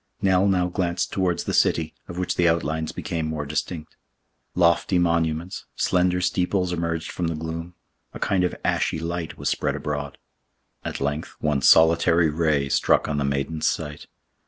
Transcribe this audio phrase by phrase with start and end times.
[0.19, 3.97] Nell now glanced towards the city, of which the outlines became more distinct.
[4.55, 7.75] Lofty monuments, slender steeples emerged from the gloom;
[8.11, 10.17] a kind of ashy light was spread abroad.
[10.83, 14.07] At length one solitary ray struck on the maiden's sight.